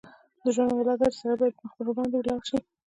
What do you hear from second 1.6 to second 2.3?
مخ پر وړاندې